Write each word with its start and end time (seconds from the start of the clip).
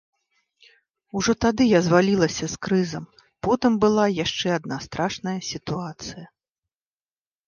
Ужо 1.19 1.33
тады 1.43 1.63
я 1.77 1.81
звалілася 1.87 2.45
з 2.53 2.57
крызам, 2.67 3.05
потым 3.47 3.75
была 3.83 4.05
яшчэ 4.25 4.47
адна 4.59 4.79
страшная 4.87 5.35
сітуацыя. 5.51 6.25